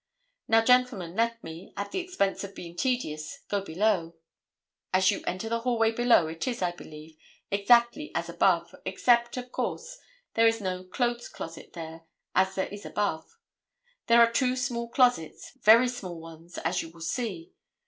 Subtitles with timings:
[0.47, 4.15] Now, gentlemen, let me, at the expense of being tedious, go below.
[4.91, 7.19] As you enter the hallway below, it is, I believe,
[7.51, 9.99] exactly as above, except, of course,
[10.33, 13.37] there is no clothes closet there as there is above.
[14.07, 17.53] There are two small closets, very small ones, as you will see.